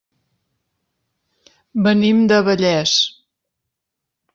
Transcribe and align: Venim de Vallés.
Venim 1.89 2.25
de 2.33 2.43
Vallés. 2.51 2.97